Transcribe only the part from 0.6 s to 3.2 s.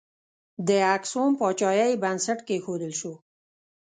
د اکسوم پاچاهۍ بنسټ کښودل شو.